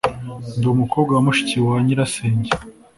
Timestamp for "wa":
1.13-1.21, 1.67-1.75